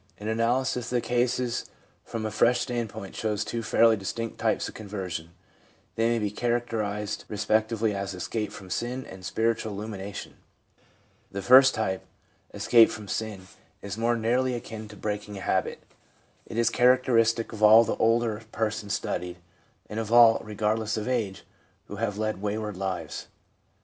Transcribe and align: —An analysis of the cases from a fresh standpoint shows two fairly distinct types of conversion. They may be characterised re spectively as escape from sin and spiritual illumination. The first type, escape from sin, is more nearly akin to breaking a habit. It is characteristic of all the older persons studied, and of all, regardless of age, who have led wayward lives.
—An 0.19 0.27
analysis 0.27 0.87
of 0.87 0.97
the 0.97 1.01
cases 1.01 1.69
from 2.03 2.25
a 2.25 2.31
fresh 2.31 2.61
standpoint 2.61 3.15
shows 3.15 3.45
two 3.45 3.61
fairly 3.61 3.95
distinct 3.95 4.39
types 4.39 4.67
of 4.67 4.73
conversion. 4.73 5.29
They 5.93 6.09
may 6.09 6.17
be 6.17 6.31
characterised 6.31 7.23
re 7.29 7.37
spectively 7.37 7.93
as 7.93 8.15
escape 8.15 8.51
from 8.51 8.71
sin 8.71 9.05
and 9.05 9.23
spiritual 9.23 9.73
illumination. 9.73 10.37
The 11.31 11.43
first 11.43 11.75
type, 11.75 12.03
escape 12.51 12.89
from 12.89 13.07
sin, 13.07 13.47
is 13.83 13.95
more 13.95 14.15
nearly 14.15 14.55
akin 14.55 14.87
to 14.87 14.95
breaking 14.95 15.37
a 15.37 15.41
habit. 15.41 15.83
It 16.47 16.57
is 16.57 16.71
characteristic 16.71 17.53
of 17.53 17.61
all 17.61 17.83
the 17.83 17.95
older 17.97 18.41
persons 18.51 18.95
studied, 18.95 19.37
and 19.87 19.99
of 19.99 20.11
all, 20.11 20.39
regardless 20.43 20.97
of 20.97 21.07
age, 21.07 21.43
who 21.85 21.97
have 21.97 22.17
led 22.17 22.41
wayward 22.41 22.75
lives. 22.75 23.27